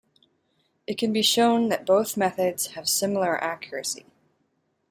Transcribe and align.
It 0.87 0.97
can 0.97 1.13
be 1.13 1.21
shown 1.21 1.69
that 1.69 1.85
both 1.85 2.17
methods 2.17 2.71
have 2.71 2.89
similar 2.89 3.37
accuracy. 3.39 4.07